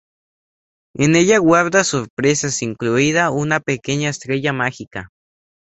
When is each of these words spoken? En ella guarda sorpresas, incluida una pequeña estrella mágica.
En 0.95 1.15
ella 1.15 1.37
guarda 1.37 1.83
sorpresas, 1.83 2.63
incluida 2.63 3.29
una 3.29 3.59
pequeña 3.59 4.09
estrella 4.09 4.51
mágica. 4.51 5.11